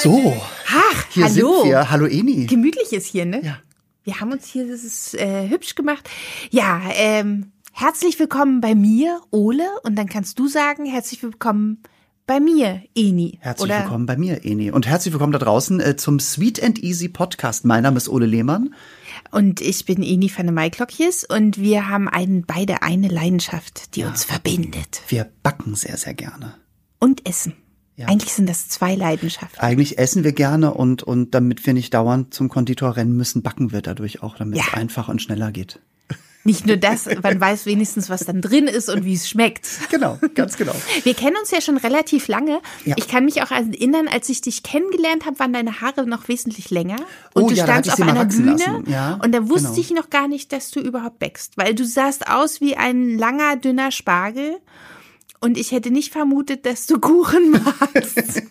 [0.00, 0.36] So.
[0.68, 1.62] Ach, hier hallo.
[1.62, 1.90] sind wir.
[1.90, 2.46] Hallo Eni.
[2.46, 3.40] Gemütlich ist hier, ne?
[3.42, 3.58] Ja.
[4.04, 6.08] Wir haben uns hier, das ist äh, hübsch gemacht.
[6.50, 9.64] Ja, ähm, herzlich willkommen bei mir, Ole.
[9.84, 11.82] Und dann kannst du sagen, herzlich willkommen
[12.26, 13.38] bei mir, Eni.
[13.40, 14.70] Herzlich Oder willkommen bei mir, Eni.
[14.70, 17.64] Und herzlich willkommen da draußen äh, zum Sweet and Easy Podcast.
[17.64, 18.74] Mein Name ist Ole Lehmann.
[19.30, 24.04] Und ich bin Eni van der Maiklokjes und wir haben einen, beide eine Leidenschaft, die
[24.04, 25.02] uns verbindet.
[25.08, 26.54] Wir backen sehr, sehr gerne.
[26.98, 27.54] Und Essen.
[27.96, 28.08] Ja.
[28.08, 29.58] Eigentlich sind das zwei Leidenschaften.
[29.58, 33.72] Eigentlich essen wir gerne und, und damit wir nicht dauernd zum Konditor rennen müssen, backen
[33.72, 34.74] wir dadurch auch, damit es Ja.
[34.74, 35.80] einfacher und schneller geht.
[36.44, 39.66] Nicht nur das, man weiß wenigstens, was dann drin ist und wie es schmeckt.
[39.90, 40.74] Genau, ganz genau.
[41.02, 42.60] Wir kennen uns ja schon relativ lange.
[42.84, 42.94] Ja.
[42.98, 46.70] Ich kann mich auch erinnern, als ich dich kennengelernt habe, waren deine Haare noch wesentlich
[46.70, 46.98] länger.
[47.34, 48.84] Und Oh du ja, standst auf einer Bühne.
[48.86, 49.80] Ja, und da wusste genau.
[49.80, 51.56] ich noch gar nicht, dass du überhaupt bäckst.
[51.56, 54.58] Weil du sahst aus wie ein langer, dünner Spargel.
[55.40, 57.50] Und ich hätte nicht vermutet, dass du Kuchen
[57.92, 58.42] magst.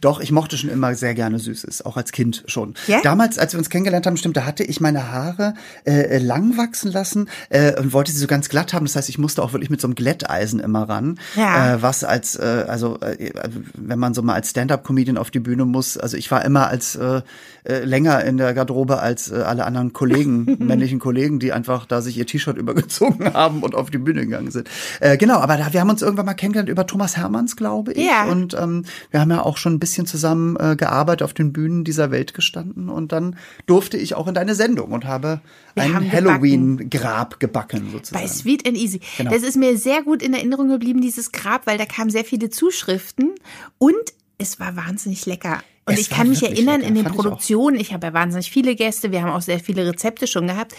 [0.00, 2.74] Doch, ich mochte schon immer sehr gerne Süßes, auch als Kind schon.
[2.86, 3.00] Ja?
[3.02, 6.90] Damals, als wir uns kennengelernt haben, stimmt, da hatte ich meine Haare äh, lang wachsen
[6.90, 8.86] lassen äh, und wollte sie so ganz glatt haben.
[8.86, 11.18] Das heißt, ich musste auch wirklich mit so einem Glätteisen immer ran.
[11.36, 11.74] Ja.
[11.74, 13.32] Äh, was als, äh, also äh,
[13.74, 16.96] wenn man so mal als Stand-up-Comedian auf die Bühne muss, also ich war immer als
[16.96, 17.22] äh,
[17.64, 22.00] äh, länger in der Garderobe als äh, alle anderen Kollegen, männlichen Kollegen, die einfach da
[22.00, 24.68] sich ihr T-Shirt übergezogen haben und auf die Bühne gegangen sind.
[25.00, 28.04] Äh, genau, aber da, wir haben uns irgendwann mal kennengelernt über Thomas Hermanns, glaube ich.
[28.04, 28.24] Ja.
[28.24, 31.84] Und ähm, wir haben ja auch schon ein bisschen zusammen äh, gearbeitet, auf den Bühnen
[31.84, 32.88] dieser Welt gestanden.
[32.88, 35.40] Und dann durfte ich auch in deine Sendung und habe
[35.74, 36.12] Wir ein.
[36.12, 38.22] Halloween-Grab gebacken, sozusagen.
[38.22, 39.00] Bei Sweet and Easy.
[39.16, 39.30] Genau.
[39.30, 42.50] Das ist mir sehr gut in Erinnerung geblieben, dieses Grab, weil da kamen sehr viele
[42.50, 43.32] Zuschriften
[43.78, 43.94] und
[44.38, 45.62] es war wahnsinnig lecker.
[45.84, 47.22] Und Es ich kann mich erinnern, lecker, in den fand ich.
[47.22, 50.74] Produktionen, ich, habe ja wahnsinnig viele Gäste, wir haben auch sehr viele Rezepte schon gehabt.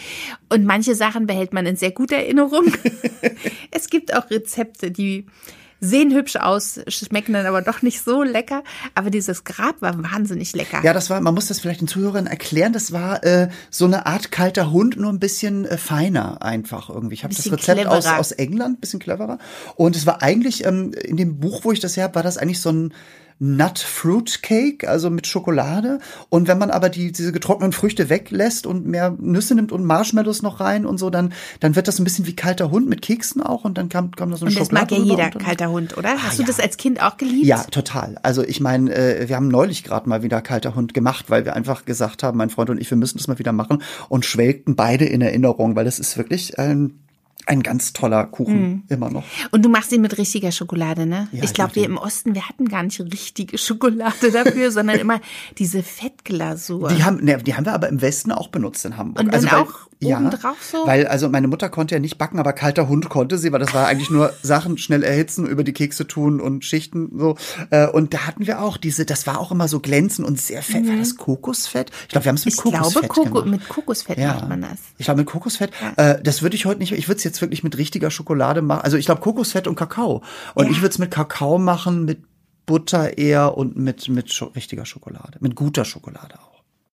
[0.49, 2.71] Und manche Sachen behält man in sehr guter Erinnerung.
[3.71, 5.25] es gibt auch Rezepte, die
[5.83, 8.63] sehen hübsch aus, schmecken dann aber doch nicht so lecker.
[8.95, 10.79] Aber dieses Grab war wahnsinnig lecker.
[10.83, 14.05] Ja, das war, man muss das vielleicht den Zuhörern erklären, das war äh, so eine
[14.05, 17.15] Art kalter Hund, nur ein bisschen äh, feiner einfach irgendwie.
[17.15, 19.37] Ich habe das Rezept aus, aus England, bisschen cleverer.
[19.75, 22.37] Und es war eigentlich, ähm, in dem Buch, wo ich das her habe, war das
[22.37, 22.93] eigentlich so ein
[23.45, 25.99] Nut Fruit Cake, also mit Schokolade.
[26.29, 30.41] Und wenn man aber die, diese getrockneten Früchte weglässt und mehr Nüsse nimmt und Marshmallows
[30.43, 33.41] noch rein und so, dann, dann wird das ein bisschen wie kalter Hund mit Keksen
[33.43, 35.69] auch und dann kam, kam da so eine und das Schokolade mag ja jeder kalter
[35.71, 36.11] Hund, oder?
[36.11, 36.47] Hast Ah, du ja.
[36.47, 37.45] das als Kind auch geliebt?
[37.45, 38.17] Ja, total.
[38.23, 41.53] Also ich meine, äh, wir haben neulich gerade mal wieder kalter Hund gemacht, weil wir
[41.53, 44.77] einfach gesagt haben, mein Freund und ich, wir müssen das mal wieder machen und schwelgten
[44.77, 47.02] beide in Erinnerung, weil das ist wirklich ein,
[47.45, 49.23] ein ganz toller Kuchen immer noch.
[49.51, 51.27] Und du machst ihn mit richtiger Schokolade, ne?
[51.31, 55.19] Ja, ich glaube, wir im Osten, wir hatten gar nicht richtige Schokolade dafür, sondern immer
[55.57, 56.89] diese Fettglasur.
[56.89, 59.23] Die haben, ne, die haben wir aber im Westen auch benutzt in Hamburg.
[59.25, 60.85] Und dann weil, auch obendrauf so?
[60.85, 63.73] Weil also meine Mutter konnte ja nicht backen, aber kalter Hund konnte sie, weil das
[63.73, 67.35] war eigentlich nur Sachen schnell erhitzen, über die Kekse tun und Schichten so.
[67.69, 70.61] Äh, Und da hatten wir auch diese, das war auch immer so glänzend und sehr
[70.61, 70.87] fett.
[70.87, 71.89] War das Kokosfett?
[72.03, 72.57] Ich glaube, wir haben es mit Mhm.
[72.57, 73.59] ich Kokosfett glaube, Koko, gemacht.
[73.61, 74.71] mit Kokosfett macht man das.
[74.97, 75.71] Ich glaube mit Kokosfett.
[75.97, 76.91] Äh, das würde ich heute nicht.
[76.91, 78.81] Ich würde es jetzt wirklich mit richtiger Schokolade machen.
[78.83, 80.21] Also ich glaube Kokosfett und Kakao.
[80.55, 80.71] Und Ja.
[80.71, 82.23] ich würde es mit Kakao machen, mit
[82.65, 86.52] Butter eher und mit mit Scho richtiger Schokolade, mit guter Schokolade auch.